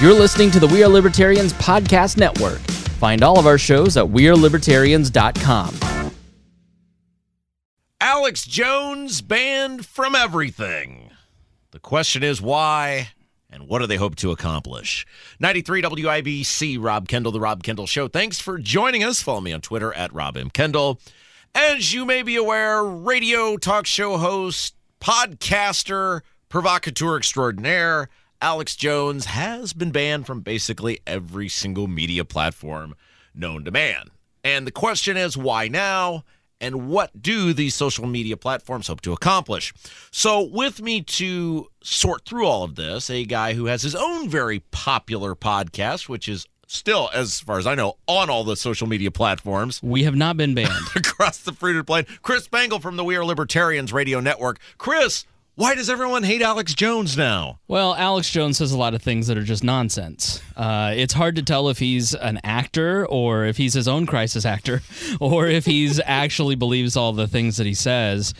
[0.00, 2.58] You're listening to the We Are Libertarians Podcast Network.
[2.98, 6.12] Find all of our shows at WeareLibertarians.com.
[8.00, 11.10] Alex Jones banned from everything.
[11.72, 13.10] The question is why
[13.50, 15.06] and what do they hope to accomplish?
[15.38, 18.08] 93 WIBC, Rob Kendall, The Rob Kendall Show.
[18.08, 19.20] Thanks for joining us.
[19.20, 20.48] Follow me on Twitter at Rob M.
[20.48, 20.98] Kendall.
[21.54, 28.08] As you may be aware, radio talk show host, podcaster, provocateur extraordinaire,
[28.42, 32.94] Alex Jones has been banned from basically every single media platform
[33.34, 34.10] known to man.
[34.42, 36.24] And the question is why now?
[36.62, 39.72] And what do these social media platforms hope to accomplish?
[40.10, 44.28] So, with me to sort through all of this, a guy who has his own
[44.28, 48.86] very popular podcast, which is still, as far as I know, on all the social
[48.86, 50.86] media platforms We have not been banned.
[50.96, 52.04] across the freedom plain.
[52.22, 54.58] Chris Spangle from the We Are Libertarians Radio Network.
[54.78, 57.60] Chris, why does everyone hate Alex Jones now?
[57.68, 60.40] Well, Alex Jones says a lot of things that are just nonsense.
[60.56, 64.46] Uh, it's hard to tell if he's an actor or if he's his own crisis
[64.46, 64.82] actor
[65.20, 68.32] or if he's actually believes all the things that he says.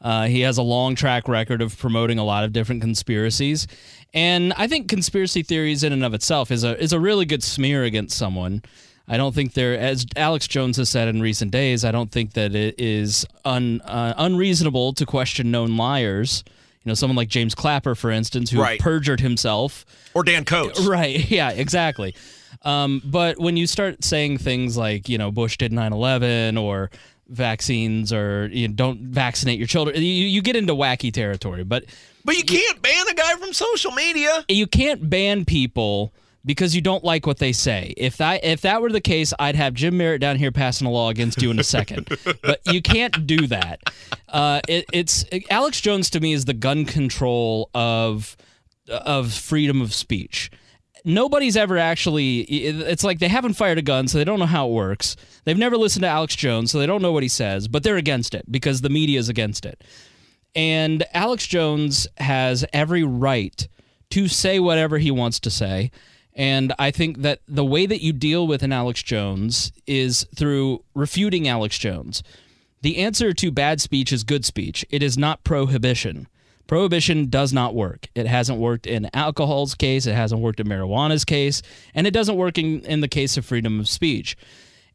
[0.00, 3.68] Uh, he has a long track record of promoting a lot of different conspiracies,
[4.12, 7.42] and I think conspiracy theories in and of itself is a is a really good
[7.42, 8.62] smear against someone.
[9.08, 12.34] I don't think there, as Alex Jones has said in recent days, I don't think
[12.34, 16.44] that it is un, uh, unreasonable to question known liars.
[16.84, 18.80] You know, someone like James Clapper, for instance, who Right.
[18.80, 19.84] perjured himself.
[20.14, 20.80] Or Dan Coats?
[20.86, 21.28] Right.
[21.30, 22.14] Yeah, exactly.
[22.62, 26.90] Um, but when you start saying things like, you know, Bush did 9 11 or
[27.28, 31.64] vaccines or you know, don't vaccinate your children, you, you get into wacky territory.
[31.64, 31.84] But
[32.24, 34.44] But you can't ban a guy from social media.
[34.48, 36.12] you can't ban people
[36.44, 37.94] because you don't like what they say.
[37.96, 40.90] If that if that were the case, I'd have Jim Merritt down here passing a
[40.90, 42.08] law against you in a second.
[42.42, 43.80] but you can't do that.
[44.28, 48.36] Uh, it, it's Alex Jones to me is the gun control of
[48.88, 50.50] of freedom of speech.
[51.04, 52.40] Nobody's ever actually.
[52.40, 55.16] It's like they haven't fired a gun, so they don't know how it works.
[55.44, 57.96] They've never listened to Alex Jones, so they don't know what he says, but they're
[57.96, 59.82] against it because the media is against it.
[60.54, 63.66] And Alex Jones has every right
[64.10, 65.90] to say whatever he wants to say.
[66.34, 70.82] And I think that the way that you deal with an Alex Jones is through
[70.94, 72.22] refuting Alex Jones.
[72.80, 74.84] The answer to bad speech is good speech.
[74.90, 76.26] It is not prohibition.
[76.66, 78.08] Prohibition does not work.
[78.14, 81.60] It hasn't worked in alcohol's case, it hasn't worked in marijuana's case,
[81.94, 84.36] and it doesn't work in, in the case of freedom of speech.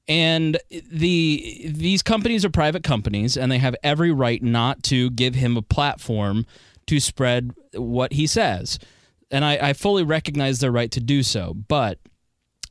[0.08, 0.58] And
[0.92, 5.58] the these companies are private companies and they have every right not to give him
[5.58, 6.46] a platform
[6.88, 8.80] to spread what he says.
[9.30, 12.00] And I, I fully recognize their right to do so, but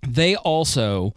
[0.06, 1.14] they also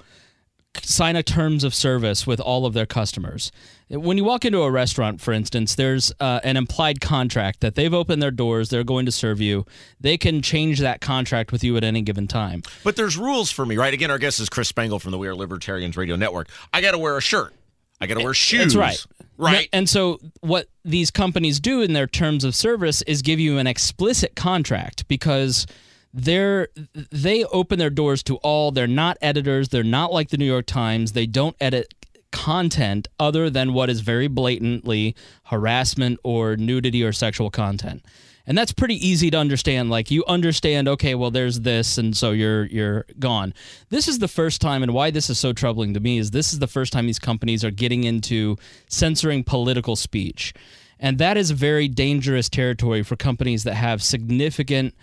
[0.81, 3.51] sign a terms of service with all of their customers.
[3.89, 7.93] When you walk into a restaurant, for instance, there's uh, an implied contract that they've
[7.93, 9.65] opened their doors, they're going to serve you.
[9.99, 12.61] They can change that contract with you at any given time.
[12.83, 13.93] But there's rules for me, right?
[13.93, 16.49] Again, our guest is Chris Spangle from the We Are Libertarians Radio Network.
[16.71, 17.53] I got to wear a shirt.
[18.01, 18.73] I got to wear shoes.
[18.73, 19.05] That's right.
[19.37, 19.69] Right.
[19.71, 23.67] And so what these companies do in their terms of service is give you an
[23.67, 25.65] explicit contract because
[26.13, 30.45] they're they open their doors to all they're not editors, they're not like the New
[30.45, 31.93] York Times, they don't edit
[32.31, 35.15] content other than what is very blatantly
[35.45, 38.03] harassment or nudity or sexual content.
[38.49, 39.91] And that's pretty easy to understand.
[39.91, 43.53] Like you understand, okay, well, there's this, and so you're you're gone.
[43.89, 46.51] This is the first time, and why this is so troubling to me is this
[46.51, 48.57] is the first time these companies are getting into
[48.87, 50.55] censoring political speech,
[50.99, 54.95] and that is very dangerous territory for companies that have significant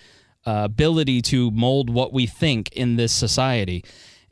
[0.45, 3.85] uh, ability to mold what we think in this society.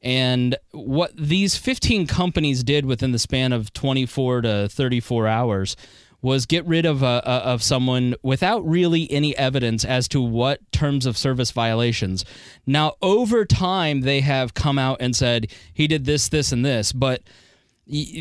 [0.03, 5.77] And what these 15 companies did within the span of 24 to 34 hours
[6.25, 10.59] was get rid of a, a, of someone without really any evidence as to what
[10.73, 12.25] terms of service violations.
[12.67, 16.93] Now, over time, they have come out and said he did this, this, and this,
[16.93, 17.23] but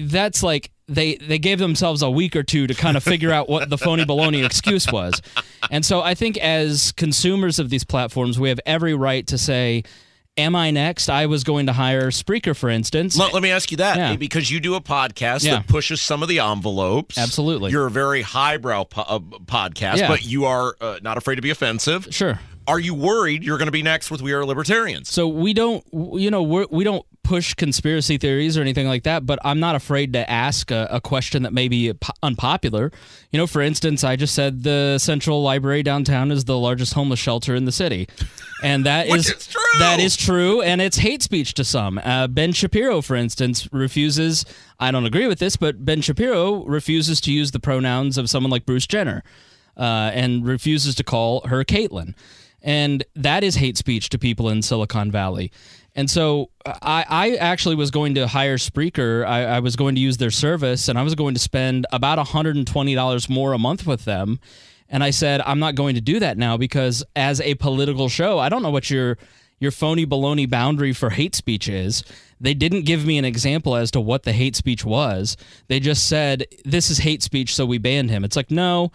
[0.01, 3.47] that's like they they gave themselves a week or two to kind of figure out
[3.47, 5.21] what the phony baloney excuse was.
[5.71, 9.83] And so I think as consumers of these platforms, we have every right to say,
[10.35, 11.09] Am I next?
[11.09, 13.15] I was going to hire Spreaker, for instance.
[13.15, 14.15] Let, let me ask you that Yeah.
[14.15, 15.57] because you do a podcast Yeah.
[15.57, 17.19] that pushes some of the envelopes.
[17.19, 17.69] Absolutely.
[17.69, 20.07] You're a very highbrow po- uh, podcast, Yeah.
[20.07, 22.07] but you are uh, not afraid to be offensive.
[22.09, 22.39] Sure.
[22.65, 25.07] Are you worried you're going to be next with We Are Libertarians?
[25.11, 29.25] So we don't, you know, we're, we don't push conspiracy theories or anything like that.
[29.25, 32.91] But I'm not afraid to ask a, a question that may be unpopular.
[33.31, 37.19] You know, for instance, I just said the Central Library downtown is the largest homeless
[37.19, 38.07] shelter in the city,
[38.63, 39.61] and that is is true.
[39.79, 41.97] that is true, and it's hate speech to some.
[41.99, 44.45] Uh, ben Shapiro, for instance, refuses.
[44.79, 48.51] I don't agree with this, but Ben Shapiro refuses to use the pronouns of someone
[48.51, 49.23] like Bruce Jenner,
[49.77, 52.13] uh, and refuses to call her Caitlyn.
[52.61, 55.51] and that is hate speech to people in Silicon Valley.
[55.95, 59.25] And so I, I actually was going to hire Spreaker.
[59.25, 62.25] I, I was going to use their service, and I was going to spend about
[62.25, 64.39] $120 more a month with them.
[64.89, 68.39] And I said, I'm not going to do that now because as a political show,
[68.39, 69.17] I don't know what your
[69.59, 72.03] your phony baloney boundary for hate speech is.
[72.41, 75.37] They didn't give me an example as to what the hate speech was.
[75.69, 78.25] They just said, this is hate speech, so we banned him.
[78.25, 78.91] It's like, no,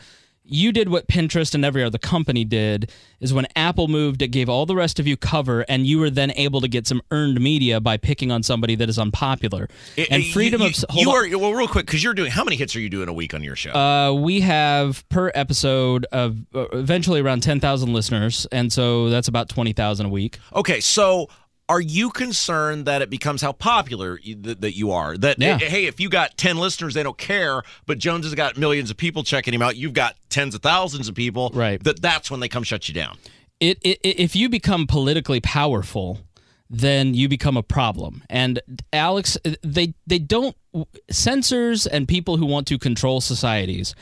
[0.48, 2.90] you did what Pinterest and every other company did
[3.20, 6.10] is when Apple moved it gave all the rest of you cover and you were
[6.10, 9.68] then able to get some earned media by picking on somebody that is unpopular.
[9.96, 12.56] It- and freedom you, of you are well real quick because you're doing how many
[12.56, 13.72] hits are you doing a week on your show?
[13.72, 19.48] Uh, we have per episode of uh, eventually around 10,000 listeners and so that's about
[19.48, 20.38] 20,000 a week.
[20.54, 21.28] Okay, so
[21.70, 25.18] are you concerned that it becomes how popular you, that, that you are?
[25.18, 25.58] That Yeah.
[25.60, 27.62] eh, hey, if you got ten listeners, they don't care.
[27.84, 29.76] But Jones has got millions of people checking him out.
[29.76, 31.50] You've got tens of thousands of people.
[31.52, 31.82] Right.
[31.82, 33.18] That that's when they come shut you down.
[33.60, 36.20] it, it if you become politically powerful
[36.70, 38.60] then you become a problem and
[38.92, 40.54] alex they they don't
[41.10, 43.94] censors and people who want to control societies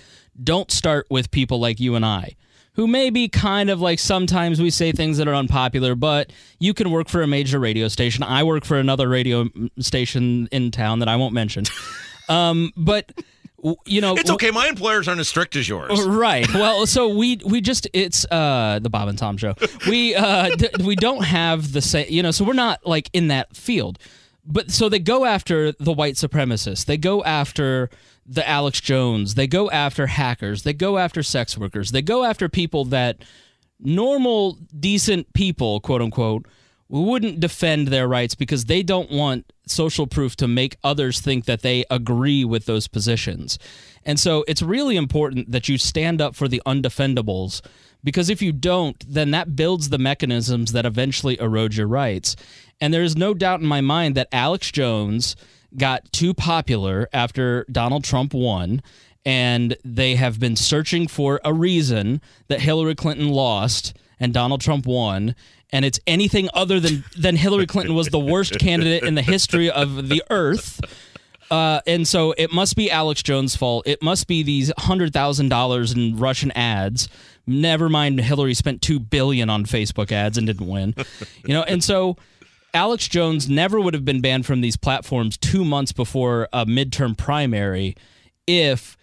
[0.43, 2.35] don't start with people like you and i
[2.73, 6.75] who may be kind of like sometimes we say things that are unpopular but you
[6.75, 10.71] can work for a major radio station i work for another radio mm, station in
[10.73, 11.65] town that i won't mention
[12.29, 13.13] um, but
[13.85, 14.51] you know It's okay.
[14.51, 16.05] My employers aren't as strict as yours.
[16.07, 16.47] Right.
[16.55, 19.55] Well, so we we just it's uh the Bob and Tom show.
[19.89, 23.29] We uh d- we don't have the same, you know, so we're not like in
[23.29, 23.99] that field.
[24.45, 26.85] But so they go after the white supremacists.
[26.85, 27.91] They go after
[28.27, 29.35] the Alex Jones.
[29.35, 30.63] They go after hackers.
[30.63, 31.91] They go after sex workers.
[31.91, 33.25] They go after people that
[33.81, 36.47] normal decent people, quote unquote,
[36.89, 41.63] wouldn't defend their rights because they don't want social proof to make others think that
[41.63, 43.59] they agree with those positions.
[44.05, 47.61] And so it's really important that you stand up for the undefendables
[48.05, 52.37] because if you don't, then that builds the mechanisms that eventually erode your rights.
[52.81, 55.35] And there is no doubt in my mind that Alex Jones
[55.77, 58.81] got too popular after Donald Trump won
[59.27, 64.87] and they have been searching for a reason that Hillary Clinton lost and Donald Trump
[64.87, 65.35] won
[65.73, 69.71] and it's anything other than than Hillary Clinton was the worst candidate in the history
[69.71, 70.81] of the earth.
[71.51, 73.87] Uh, and so it must be Alex Jones' fault.
[73.87, 77.09] It must be these hundred thousand dollars in Russian ads.
[77.47, 80.95] Never mind, Hillary spent two billion on Facebook ads and didn't win.
[81.47, 82.17] You know, and so
[82.75, 87.17] Alex Jones never would have been banned from these platforms two months before a midterm
[87.17, 87.95] primary
[88.47, 88.97] if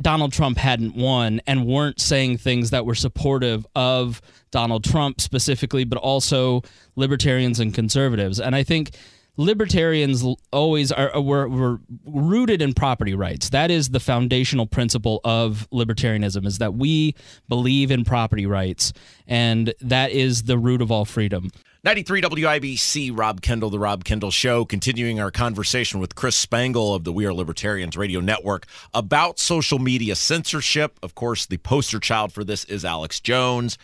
[0.00, 4.20] Donald Trump hadn't won and weren't saying things that were supportive of
[4.50, 6.62] Donald Trump specifically, but also
[6.96, 8.40] libertarians and conservatives.
[8.40, 8.92] And I think
[9.36, 13.50] libertarians always are uh, were, were rooted in property rights.
[13.50, 17.14] That is the foundational principle of libertarianism is that we
[17.48, 18.92] believe in property rights
[19.26, 21.50] and that is the root of all freedom.
[21.82, 27.04] 93 WIBC, Rob Kendall, The Rob Kendall Show, continuing our conversation with Chris Spangle of
[27.04, 30.98] the We Are Libertarians Radio Network about social media censorship.
[31.02, 33.78] Of course, the poster child for this is Alex Jones.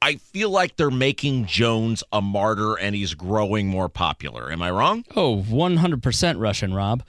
[0.00, 4.52] I feel like they're making Jones a martyr and he's growing more popular.
[4.52, 5.04] Am I wrong?
[5.16, 7.02] Oh, 100% Russian Rob,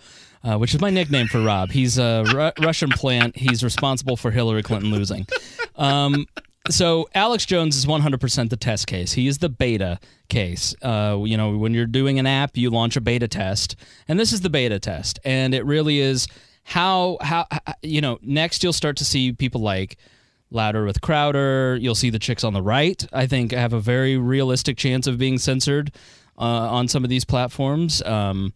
[0.43, 1.69] uh, which is my nickname for Rob.
[1.69, 3.37] He's a Ru- Russian plant.
[3.37, 5.27] He's responsible for Hillary Clinton losing.
[5.75, 6.25] Um,
[6.69, 9.13] so Alex Jones is 100% the test case.
[9.13, 9.99] He is the beta
[10.29, 10.75] case.
[10.81, 13.75] Uh, you know, when you're doing an app, you launch a beta test,
[14.07, 16.27] and this is the beta test, and it really is
[16.63, 17.45] how how
[17.81, 19.97] you know next you'll start to see people like
[20.51, 21.77] Louder with Crowder.
[21.81, 23.05] You'll see the chicks on the right.
[23.11, 25.91] I think have a very realistic chance of being censored
[26.37, 28.01] uh, on some of these platforms.
[28.03, 28.53] Um,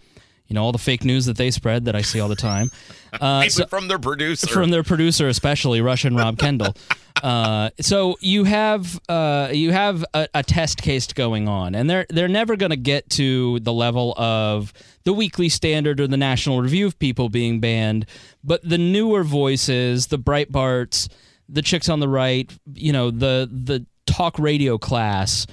[0.48, 2.72] you know all the fake news that they spread that I see all the time.
[3.20, 4.48] Uh, Even from their producer.
[4.48, 6.76] from their producer, especially Russian Rob Kendall.
[7.24, 12.06] Uh, so you have uh, you have a, a test case going on, and they're
[12.10, 14.72] they're never going to get to the level of
[15.04, 18.06] the Weekly Standard or the National Review of people being banned,
[18.44, 21.08] but the newer voices, the Breitbarts,
[21.50, 25.48] the chicks on the right, you know, the the talk radio class.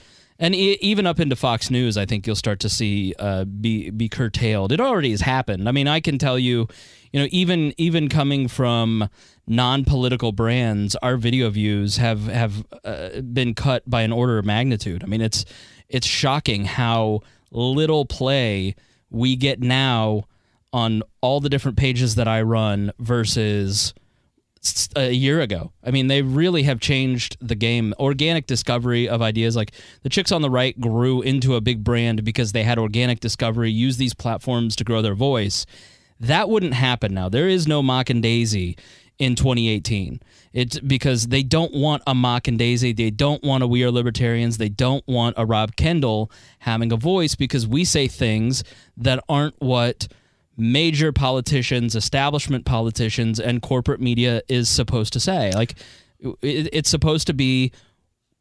[0.44, 3.88] And e- even up into Fox News, I think you'll start to see uh, be
[3.88, 4.72] be curtailed.
[4.72, 5.66] It already has happened.
[5.66, 6.68] I mean, I can tell you,
[7.12, 9.08] you know, even even coming from
[9.46, 15.02] non-political brands, our video views have have uh, been cut by an order of magnitude.
[15.02, 15.46] I mean, it's
[15.88, 17.20] it's shocking how
[17.50, 18.74] little play
[19.08, 20.24] we get now
[20.74, 23.94] on all the different pages that I run versus
[24.96, 25.72] a year ago.
[25.82, 27.94] I mean, they really have changed the game.
[27.98, 32.24] Organic discovery of ideas like the chicks on the right grew into a big brand
[32.24, 35.66] because they had organic discovery, use these platforms to grow their voice.
[36.20, 37.28] That wouldn't happen now.
[37.28, 38.76] There is no Mock and Daisy
[39.18, 40.20] in 2018.
[40.52, 42.92] It's because they don't want a Mock and Daisy.
[42.92, 44.58] They don't want a We Are Libertarians.
[44.58, 46.30] They don't want a Rob Kendall
[46.60, 48.64] having a voice because we say things
[48.96, 50.08] that aren't what
[50.56, 55.52] major politicians, establishment politicians, and corporate media is supposed to say.
[55.52, 55.74] Like,
[56.20, 57.72] it, it's supposed to be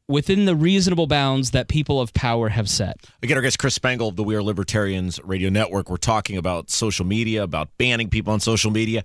[0.08, 2.98] within the reasonable bounds that people of power have set.
[3.22, 5.90] Again, our guest Chris Spangle of the We Are Libertarians Radio Network.
[5.90, 9.04] We're talking about social media, about banning people on social media.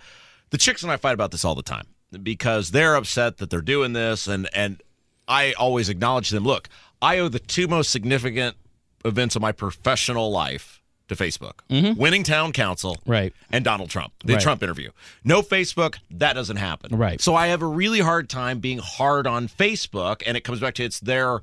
[0.51, 1.87] The chicks and I fight about this all the time
[2.23, 4.83] because they're upset that they're doing this, and and
[5.27, 6.45] I always acknowledge them.
[6.45, 6.69] Look,
[7.03, 8.57] I owe the two most significant
[9.05, 10.78] events of my professional life
[11.09, 11.99] to Facebook: Mm-hmm.
[12.01, 13.33] winning town council, Right.
[13.51, 14.43] and Donald Trump, the Right.
[14.43, 14.91] Trump interview.
[15.25, 16.97] No Facebook, that doesn't happen.
[16.97, 17.21] Right.
[17.21, 20.75] So I have a really hard time being hard on Facebook, and it comes back
[20.75, 21.41] to it's their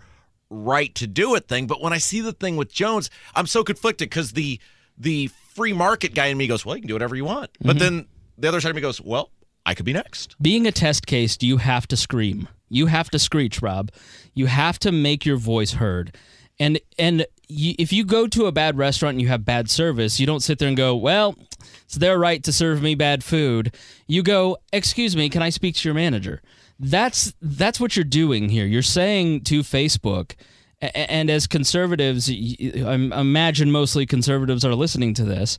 [0.50, 1.68] right to do it thing.
[1.68, 4.60] But when I see the thing with Jones, I'm so conflicted because the
[4.98, 7.52] the free market guy in me goes, well, you can do whatever you want.
[7.54, 7.68] Mm-hmm.
[7.68, 8.06] But then
[8.38, 9.32] the other side of me goes, well,
[9.66, 10.36] I could be next.
[10.42, 12.48] Being a test case, do you have to scream.
[12.70, 13.92] You have to screech, Rob.
[14.34, 16.16] You have to make your voice heard.
[16.60, 20.20] And and you, if you go to a bad restaurant and you have bad service,
[20.20, 21.36] you don't sit there and go, "Well,
[21.84, 23.76] it's their right to serve me bad food."
[24.08, 26.42] You go, "Excuse me, can I speak to your manager?"
[26.80, 28.66] That's that's what you're doing here.
[28.66, 30.34] You're saying to Facebook,
[30.82, 35.58] and as conservatives, I imagine mostly conservatives are listening to this.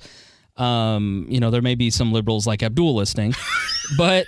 [0.56, 3.34] Um, you know, there may be some liberals like Abdul listening,
[3.98, 4.26] but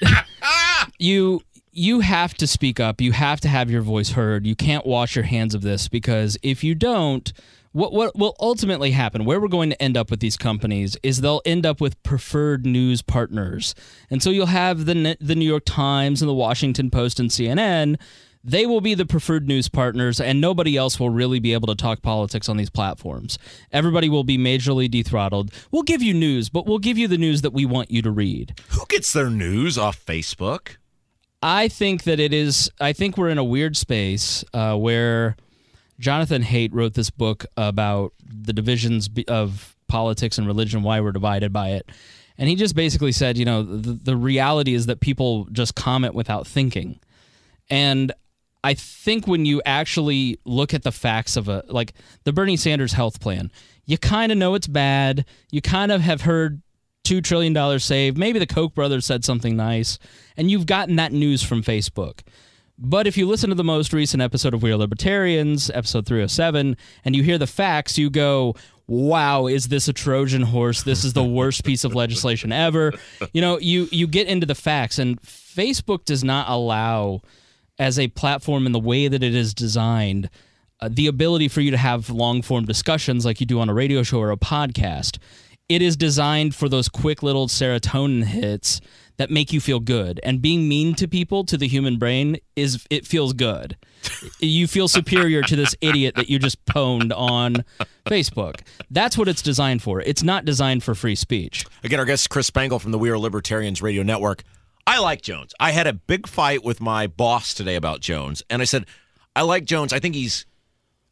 [0.98, 1.42] you
[1.78, 3.00] you have to speak up.
[3.00, 4.46] You have to have your voice heard.
[4.46, 7.32] You can't wash your hands of this because if you don't,
[7.72, 9.24] what what will ultimately happen?
[9.24, 12.66] Where we're going to end up with these companies is they'll end up with preferred
[12.66, 13.74] news partners,
[14.10, 17.96] and so you'll have the the New York Times and the Washington Post and CNN.
[18.42, 21.74] They will be the preferred news partners, and nobody else will really be able to
[21.74, 23.38] talk politics on these platforms.
[23.72, 25.52] Everybody will be majorly dethrottled.
[25.70, 28.10] We'll give you news, but we'll give you the news that we want you to
[28.10, 28.58] read.
[28.70, 30.77] Who gets their news off Facebook?
[31.42, 32.70] I think that it is.
[32.80, 35.36] I think we're in a weird space uh, where
[36.00, 41.52] Jonathan Haidt wrote this book about the divisions of politics and religion, why we're divided
[41.52, 41.90] by it.
[42.36, 46.14] And he just basically said, you know, the, the reality is that people just comment
[46.14, 47.00] without thinking.
[47.68, 48.12] And
[48.62, 52.92] I think when you actually look at the facts of a like the Bernie Sanders
[52.92, 53.50] health plan,
[53.86, 55.24] you kind of know it's bad.
[55.50, 56.62] You kind of have heard
[57.08, 58.18] two trillion dollars saved.
[58.18, 59.98] Maybe the Koch brothers said something nice,
[60.36, 62.20] and you've gotten that news from Facebook.
[62.78, 66.76] But if you listen to the most recent episode of We Are Libertarians, episode 307,
[67.04, 68.54] and you hear the facts, you go,
[68.86, 70.82] wow, is this a Trojan horse?
[70.82, 72.92] This is the worst piece of legislation ever.
[73.32, 77.22] You know, you, you get into the facts, and Facebook does not allow,
[77.78, 80.28] as a platform in the way that it is designed,
[80.80, 83.74] uh, the ability for you to have long form discussions like you do on a
[83.74, 85.18] radio show or a podcast.
[85.68, 88.80] It is designed for those quick little serotonin hits
[89.18, 90.18] that make you feel good.
[90.22, 93.76] And being mean to people, to the human brain, is it feels good.
[94.40, 97.64] you feel superior to this idiot that you just pwned on
[98.06, 98.60] Facebook.
[98.90, 100.00] That's what it's designed for.
[100.00, 101.66] It's not designed for free speech.
[101.84, 104.44] Again, our guest Chris Spangle from the We Are Libertarians Radio Network.
[104.86, 105.52] I like Jones.
[105.60, 108.86] I had a big fight with my boss today about Jones, and I said,
[109.36, 109.92] I like Jones.
[109.92, 110.46] I think he's,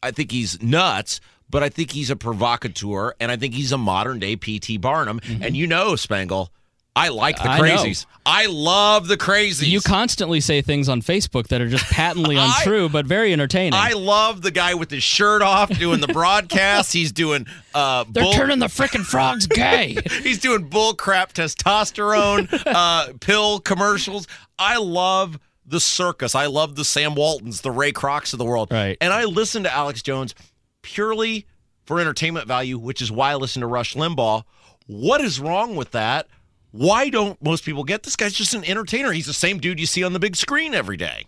[0.03, 3.79] I think he's nuts, but I think he's a provocateur, and I think he's a
[3.79, 4.79] modern day P.T.
[4.79, 5.21] Barnum.
[5.41, 6.51] And you know, Spangle,
[6.95, 7.63] I like the Mm-hmm.
[7.65, 7.77] Know.
[7.77, 8.07] crazies.
[8.25, 9.69] I love the crazies.
[9.69, 13.75] You constantly say things on Facebook that are just patently I- untrue, but very entertaining.
[13.75, 16.93] I love the guy with his shirt off doing the broadcast.
[16.93, 19.97] he's doing uh, They're bull- turning the frickin' frogs gay.
[20.23, 24.27] He's doing bull crap testosterone uh, pill commercials.
[24.59, 26.35] I love the circus.
[26.35, 28.69] I love the Sam Waltons, the Ray Krocs of the world.
[28.73, 28.97] Right.
[29.01, 30.35] And I listen to Alex Jones
[30.87, 31.47] purely
[31.85, 34.45] for entertainment value, which is why I listen to Rush Limbaugh.
[34.87, 36.29] What is wrong with that?
[36.71, 39.11] Why don't most people get this guy's just an entertainer?
[39.13, 41.25] He's the same dude you see on the big screen every day.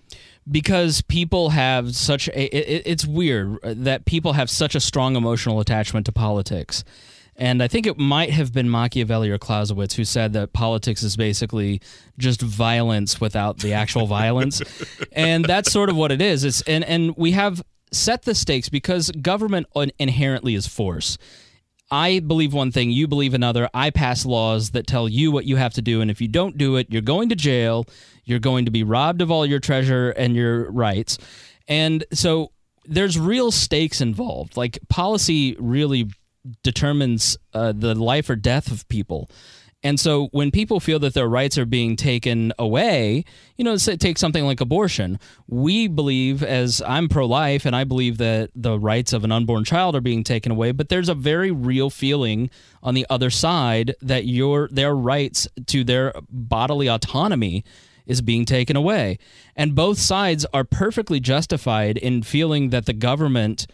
[0.50, 5.60] because people have such a it, it's weird that people have such a strong emotional
[5.60, 6.84] attachment to politics
[7.36, 11.16] and i think it might have been machiavelli or clausewitz who said that politics is
[11.18, 11.82] basically
[12.16, 14.62] just violence without the actual violence
[15.12, 17.62] and that's sort of what it is it's and and we have
[17.92, 19.66] set the stakes because government
[19.98, 21.18] inherently is force
[21.90, 23.68] I believe one thing, you believe another.
[23.72, 26.58] I pass laws that tell you what you have to do, and if you don't
[26.58, 27.86] do it, you're going to jail.
[28.24, 31.16] You're going to be robbed of all your treasure and your rights.
[31.66, 32.52] And so
[32.84, 34.56] there's real stakes involved.
[34.56, 36.10] Like policy really
[36.62, 39.30] determines uh, the life or death of people.
[39.84, 43.24] And so when people feel that their rights are being taken away,
[43.56, 45.20] you know, take something like abortion.
[45.46, 49.64] We believe, as I'm pro life, and I believe that the rights of an unborn
[49.64, 52.50] child are being taken away, but there's a very real feeling
[52.82, 57.64] on the other side that your their rights to their bodily autonomy
[58.04, 59.18] is being taken away.
[59.54, 63.68] And both sides are perfectly justified in feeling that the government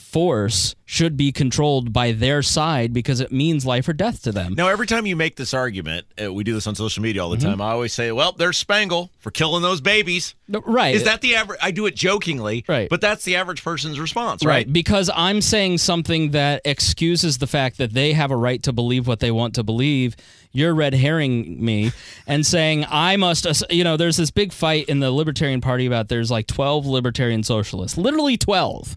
[0.00, 4.54] force should be controlled by their side because it means life or death to them.
[4.54, 7.30] Now, every time you make this argument, uh, we do this on social media all
[7.30, 7.46] the Mm-hmm.
[7.50, 7.60] time.
[7.60, 10.94] I always say, "Well, there's Spangle for killing those babies." Right.
[10.94, 11.58] Is that the average?
[11.62, 12.88] I do it jokingly, Right.
[12.88, 14.54] But that's the average person's response, right?
[14.66, 18.72] Right, because I'm saying something that excuses the fact that they have a right to
[18.72, 20.16] believe what they want to believe.
[20.52, 21.92] You're red herring me
[22.26, 26.08] and saying I must, you know, there's this big fight in the Libertarian Party about
[26.08, 28.96] there's like 12 libertarian socialists, literally 12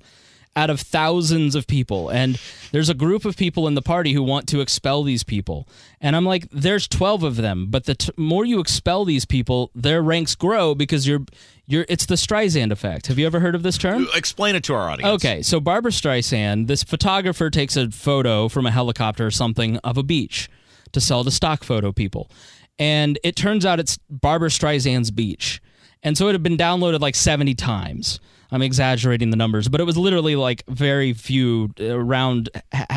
[0.56, 2.10] out of thousands of people.
[2.10, 2.40] And
[2.72, 5.68] there's a group of people in the party who want to expel these people.
[6.02, 9.72] And I'm like, there's 12 of them, but the t- more you expel these people,
[9.74, 11.22] their ranks grow because you're,
[11.68, 13.08] you're, it's the Streisand effect.
[13.08, 14.08] Have you ever heard of this term?
[14.14, 15.24] Explain it to our audience.
[15.24, 19.98] Okay, so Barbra Streisand, this photographer takes a photo from a helicopter or something of
[19.98, 20.50] a beach
[20.92, 22.30] to sell to stock photo people.
[22.78, 25.62] And it turns out it's Barbra Streisand's beach.
[26.04, 28.20] And so it had been downloaded like 70 times.
[28.52, 32.50] I'm exaggerating the numbers, but it was literally like very few, around,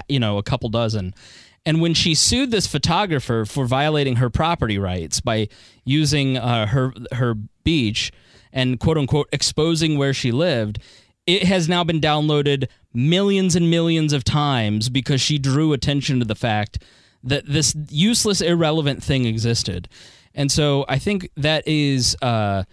[0.09, 1.15] you know, a couple dozen.
[1.67, 5.49] And when she sued this photographer for violating her property rights by
[5.85, 8.13] using uh, her her beach
[8.53, 10.79] and quote unquote exposing where she lived,
[11.27, 16.25] it has now been downloaded millions and millions of times because she drew attention to
[16.25, 16.83] the fact
[17.23, 19.89] that this useless, irrelevant thing existed.
[20.35, 22.65] And so I think that is uh,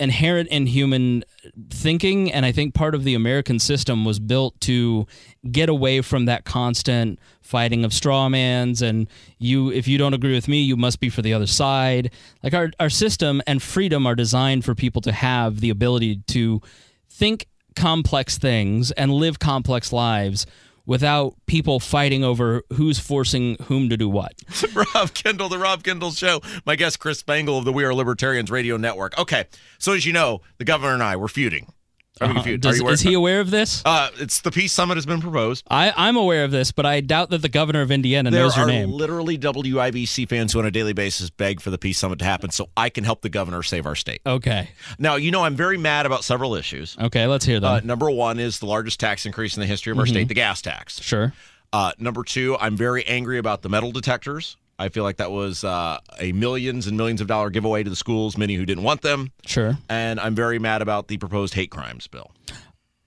[0.00, 1.24] inherent in human
[1.70, 2.32] thinking.
[2.32, 5.06] And I think part of the American system was built to
[5.50, 9.06] get away from that constant fighting of straw mans and
[9.38, 12.10] you if you don't agree with me you must be for the other side
[12.42, 16.62] like our, our system and freedom are designed for people to have the ability to
[17.10, 17.46] think
[17.76, 20.46] complex things and live complex lives
[20.86, 24.34] without people fighting over who's forcing whom to do what.
[24.94, 26.40] Rob Kendall, the Rob Kendall Show.
[26.66, 29.18] My guest, Chris Spangle of the We Are Libertarians Radio Network.
[29.18, 29.44] Okay,
[29.78, 31.72] so as you know, the governor and I were feuding.
[32.20, 32.70] Are we feud- are Uh-huh.
[32.70, 33.82] Does, you aware- is he aware of this?
[33.84, 35.64] Uh, it's the peace summit has been proposed.
[35.68, 38.56] I, I'm aware of this, but I doubt that the governor of Indiana There knows
[38.56, 38.90] your are name.
[38.90, 42.50] literally WIBC fans who, on a daily basis, beg for the peace summit to happen,
[42.50, 44.20] so I can help the governor save our state.
[44.24, 44.70] okay.
[44.98, 46.96] Now, you know, I'm very mad about several issues.
[47.00, 47.72] Okay, let's hear them.
[47.72, 50.12] Uh, number one is the largest tax increase in the history of our Mm-hmm.
[50.14, 51.00] state, the gas tax.
[51.02, 51.32] sure.
[51.72, 54.56] Uh, number two, I'm very angry about the metal detectors.
[54.78, 57.96] I feel like that was uh, a millions and millions of dollar giveaway to the
[57.96, 59.30] schools, many who didn't want them.
[59.46, 59.78] Sure.
[59.88, 62.32] And I'm very mad about the proposed hate crimes bill.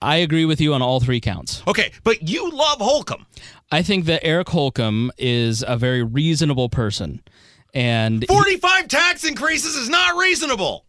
[0.01, 1.63] I agree with you on all three counts.
[1.67, 3.25] Okay, but you love Holcomb.
[3.71, 7.21] I think that Eric Holcomb is a very reasonable person.
[7.73, 10.85] And 45 tax increases is not reasonable.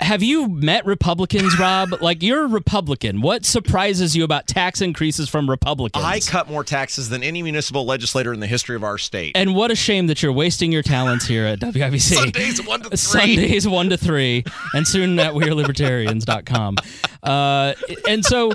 [0.00, 1.90] Have you met Republicans, Rob?
[2.02, 3.20] like you're a Republican.
[3.22, 6.04] What surprises you about tax increases from Republicans?
[6.04, 9.32] I cut more taxes than any municipal legislator in the history of our state.
[9.36, 12.14] and what a shame that you're wasting your talents here at WIBC.
[12.14, 12.96] Sundays, one to three.
[12.96, 16.76] Sundays one to three, and soon at wearelibertarians.com.
[17.22, 17.74] Uh,
[18.08, 18.52] and so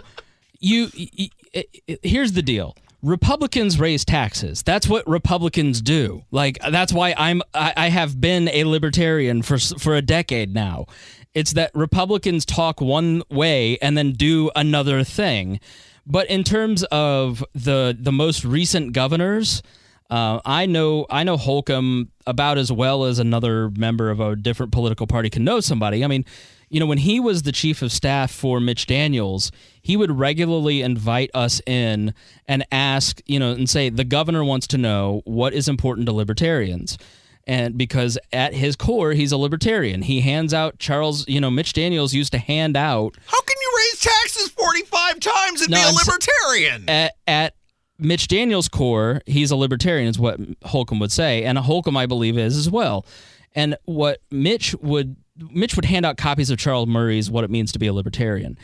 [0.60, 1.66] you, y- y-
[2.04, 2.76] here's the deal.
[3.02, 4.62] Republicans raise taxes.
[4.62, 6.24] That's what Republicans do.
[6.32, 10.86] Like that's why I'm I, I have been a libertarian for for a decade now.
[11.34, 15.60] It's that Republicans talk one way and then do another thing.
[16.06, 19.64] But in terms of the the most recent governors,
[20.10, 24.72] uh, I know I know Holcomb about as well as another member of a different
[24.72, 26.04] political party can know somebody.
[26.04, 26.26] I mean,
[26.72, 30.82] you know, when he was the chief of staff for Mitch Daniels, he would regularly
[30.82, 32.14] invite us in
[32.48, 36.14] and ask, you know, and say the governor wants to know what is important to
[36.14, 36.98] libertarians.
[37.46, 40.04] And because at his core, he's a libertarian.
[40.04, 43.74] He hands out Charles, you know, Mitch Daniels used to hand out How can you
[43.78, 46.88] raise taxes 45 times and No, be a libertarian?
[46.90, 47.56] at, at
[48.00, 52.38] Mitch Daniels' core, he's a libertarian, is what Holcomb would say, and Holcomb, I believe,
[52.38, 53.06] is as well.
[53.54, 57.72] And what Mitch would Mitch would hand out copies of Charles Murray's "What It Means
[57.74, 58.58] to Be a Libertarian,"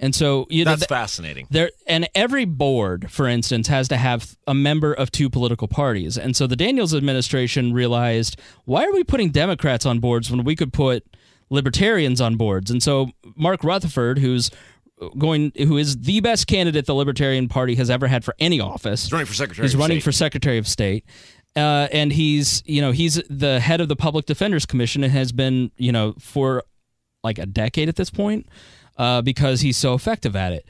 [0.00, 1.46] and so you know, That's th- fascinating.
[1.50, 6.16] there and every board, for instance, has to have a member of two political parties.
[6.18, 10.56] And so the Daniels administration realized, why are we putting Democrats on boards when we
[10.56, 11.04] could put
[11.50, 12.70] libertarians on boards?
[12.70, 14.50] And so Mark Rutherford, who's
[15.18, 19.02] going who is the best candidate the Libertarian Party has ever had for any office.
[19.04, 19.66] He's running for secretary.
[19.66, 20.04] He's running State.
[20.04, 21.04] for Secretary of State.
[21.56, 25.30] Uh, and he's, you know, he's the head of the Public Defenders Commission and has
[25.30, 26.64] been, you know, for
[27.22, 28.46] like a decade at this point
[28.98, 30.66] uh, because he's so effective at it.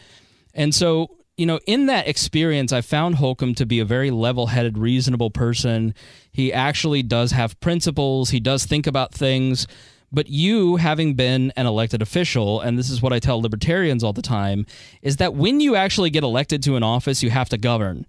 [0.52, 4.48] And so, you know, in that experience, I found Holcomb to be a very level
[4.48, 5.94] headed, reasonable person.
[6.30, 9.66] He actually does have principles, he does think about things.
[10.12, 14.12] But you, having been an elected official, and this is what I tell libertarians all
[14.12, 14.64] the time,
[15.02, 18.06] is that when you actually get elected to an office, you have to govern.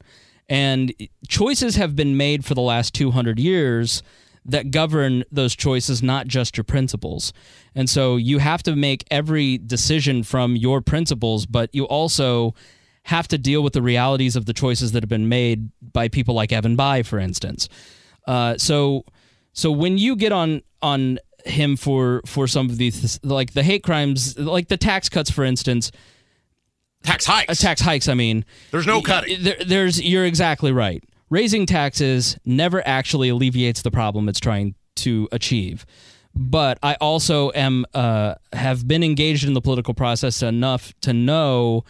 [0.47, 0.93] And
[1.27, 4.03] choices have been made for the last 200 years
[4.45, 7.33] that govern those choices, not just your principles.
[7.73, 12.53] And so you have to make every decision from your principles, but you also
[13.03, 16.35] have to deal with the realities of the choices that have been made by people
[16.35, 17.67] like Evan Bayh, for instance.
[18.27, 19.03] Uh, so,
[19.53, 23.83] so when you get on on him for for some of these like the hate
[23.83, 25.91] crimes, like the tax cuts, for instance,
[27.05, 28.07] tax hikes, uh, tax hikes.
[28.07, 29.43] I mean, there's no cutting.
[29.43, 31.03] There, there's you're exactly right.
[31.29, 35.85] Raising taxes never actually alleviates the problem it's trying to achieve.
[36.35, 41.85] But I also am uh, have been engaged in the political process enough to know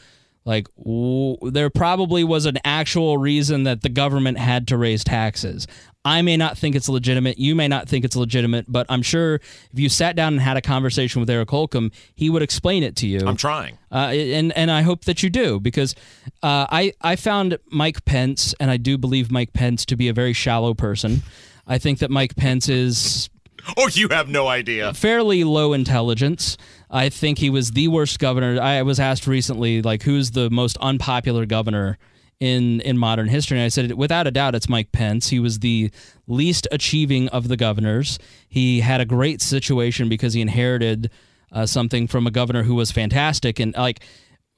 [0.46, 5.68] like w- there probably was an actual reason that the government had to raise taxes.
[6.08, 7.40] I may not think it's legitimate.
[7.40, 10.56] You may not think it's legitimate, but I'm sure if you sat down and had
[10.56, 13.22] a conversation with Eric Holcomb, he would explain it to you.
[13.26, 15.96] I'm trying, uh, and and I hope that you do because
[16.44, 20.14] uh, I I found Mike Pence, and I do believe Mike Pence to be a
[20.14, 21.24] very shallow person.
[21.66, 23.30] I think that Mike Pence is.
[23.78, 24.94] Oh, you have no idea.
[24.94, 26.56] Fairly low intelligence.
[26.96, 28.62] I think he was the worst governor.
[28.62, 31.98] I was asked recently, like, who's the most unpopular governor
[32.40, 33.58] in in modern history.
[33.58, 35.28] And I said, without a doubt, it's Mike Pence.
[35.28, 35.92] He was the
[36.26, 38.18] least achieving of the governors.
[38.48, 41.12] He had a great situation because he inherited
[41.52, 44.02] uh, something from a governor who was fantastic and like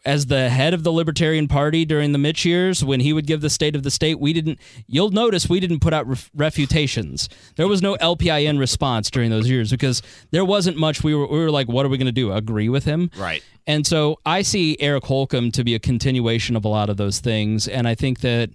[0.08, 3.42] as the head of the Libertarian Party during the Mitch years, when he would give
[3.42, 4.58] the state of the state, we didn't.
[4.88, 7.28] You'll notice we didn't put out ref- refutations.
[7.58, 11.04] There was no LPIN response during those years because there wasn't much.
[11.04, 12.32] We were we were like, what are we going to do?
[12.32, 13.12] Agree with him?
[13.18, 13.44] Right.
[13.68, 17.20] And so I see Eric Holcomb to be a continuation of a lot of those
[17.20, 18.50] things, and I think that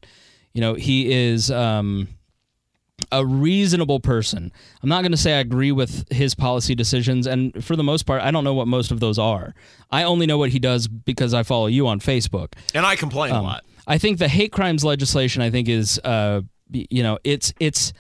[0.55, 1.51] you know he is.
[1.51, 2.09] Um,
[3.11, 4.53] a reasonable person.
[4.83, 8.05] I'm not going to say I agree with his policy decisions, and for the most
[8.05, 9.55] part, I don't know what most of those are.
[9.91, 13.33] I only know what he does because I follow you on Facebook, and I complain
[13.33, 13.65] um, a lot.
[13.87, 17.93] I think the hate crimes legislation, I think, is uh, you know, it's it's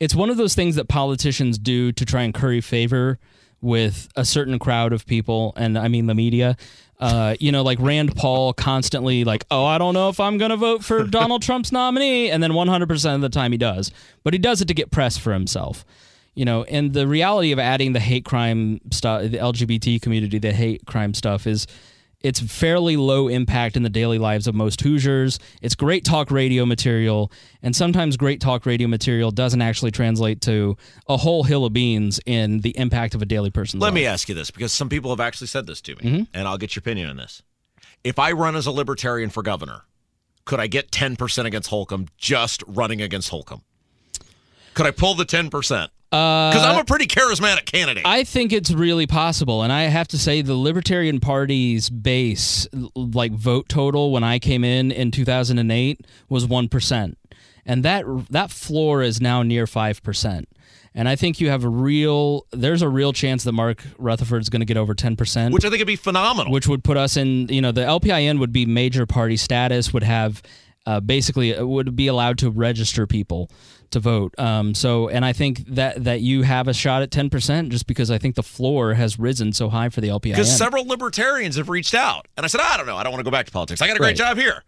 [0.00, 3.18] it's one of those things that politicians do to try and curry favor
[3.66, 6.56] with a certain crowd of people, and I mean the media.
[6.98, 10.50] Uh, you know, like Rand Paul constantly like, oh, I don't know if I'm going
[10.50, 13.90] to vote for Donald Trump's nominee, and then 100% of the time he does,
[14.24, 15.84] but he does it to get press for himself.
[16.34, 20.52] You know, and the reality of adding the hate crime stuff, the LGBT community, the
[20.52, 21.66] hate crime stuff is
[22.26, 25.38] it's fairly low impact in the daily lives of most Hoosiers.
[25.62, 27.30] It's great talk radio material,
[27.62, 30.76] and sometimes great talk radio material doesn't actually translate to
[31.08, 33.86] a whole hill of beans in the impact of a daily person's life.
[33.86, 34.02] Let life.
[34.02, 36.22] me ask you this because some people have actually said this to me, mm-hmm.
[36.34, 37.42] and I'll get your opinion on this.
[38.02, 39.82] If I run as a libertarian for governor,
[40.44, 43.62] could I get 10% against Holcomb just running against Holcomb?
[44.74, 45.88] Could I pull the 10%?
[46.50, 48.04] Because I'm a pretty charismatic candidate.
[48.06, 53.32] I think it's really possible, and I have to say the Libertarian Party's base, like
[53.32, 57.18] vote total, when I came in in 2008 was one percent,
[57.64, 60.48] and that that floor is now near five percent.
[60.96, 64.48] And I think you have a real, there's a real chance that Mark Rutherford is
[64.48, 65.52] going to get over 10%.
[65.52, 66.50] Which I think would be phenomenal.
[66.50, 70.04] Which would put us in, you know, the LPIN would be major party status, would
[70.04, 70.40] have
[70.86, 73.50] uh, basically uh, would be allowed to register people
[73.90, 74.34] to vote.
[74.38, 77.86] Um, so, and I think that that you have a shot at ten percent just
[77.86, 80.22] because I think the floor has risen so high for the LPI.
[80.22, 83.20] Because several libertarians have reached out, and I said, I don't know, I don't want
[83.20, 83.80] to go back to politics.
[83.80, 84.16] I got a great right.
[84.16, 84.62] job here.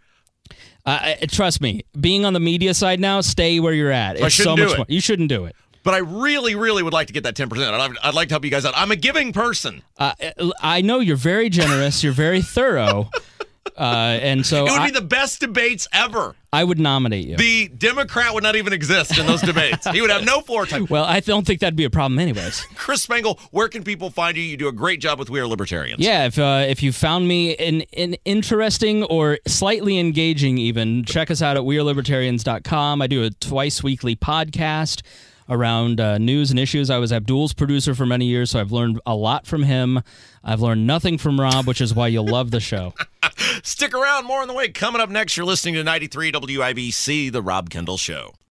[0.87, 4.17] Uh, trust me, being on the media side now, stay where you're at.
[4.17, 4.77] It's I shouldn't so do it.
[4.79, 4.87] More.
[4.89, 5.55] You shouldn't do it.
[5.83, 7.59] But I really, really would like to get that 10%.
[7.59, 8.75] I'd, I'd like to help you guys out.
[8.77, 9.83] I'm a giving person.
[9.97, 10.13] Uh,
[10.61, 12.03] I know you're very generous.
[12.03, 13.11] You're very thorough.
[13.79, 16.35] Uh, and so it would I, be the best debates ever.
[16.53, 17.37] I would nominate you.
[17.37, 19.87] The Democrat would not even exist in those debates.
[19.91, 20.87] He would have no floor time.
[20.89, 22.61] Well, I don't think that'd be a problem, anyways.
[22.75, 24.43] Chris Spangle, where can people find you?
[24.43, 26.01] You do a great job with We Are Libertarians.
[26.01, 31.31] Yeah, if uh, if you found me in, in interesting or slightly engaging, even check
[31.31, 33.03] us out at wearelibertarians.com.
[33.03, 35.03] I do a twice weekly podcast
[35.51, 36.91] around uh, news and issues.
[36.91, 40.03] I was Abdul's producer for many years, so I've learned a lot from him.
[40.45, 42.95] I've learned nothing from Rob, which is why you'll love the show.
[43.63, 44.69] Stick around, more on the way.
[44.69, 48.39] Coming up next, you're listening to 93 WIBC, The Rob Kendall Show.